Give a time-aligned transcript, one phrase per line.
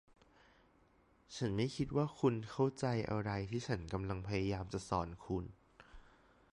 [1.35, 5.45] ฉันไม่คิดว่าคุณเข้าใจอะไรที่ฉันกำลังพยายามจะสอนคุณ